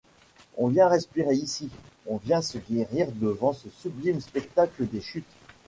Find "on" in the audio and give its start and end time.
0.57-0.67, 2.07-2.17